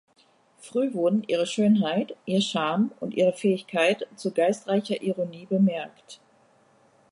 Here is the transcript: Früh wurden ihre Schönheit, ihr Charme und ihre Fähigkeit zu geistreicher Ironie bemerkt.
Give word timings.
Früh 0.57 0.95
wurden 0.95 1.21
ihre 1.27 1.45
Schönheit, 1.45 2.15
ihr 2.25 2.41
Charme 2.41 2.91
und 2.99 3.13
ihre 3.13 3.33
Fähigkeit 3.33 4.07
zu 4.15 4.31
geistreicher 4.31 4.99
Ironie 4.99 5.45
bemerkt. 5.45 6.19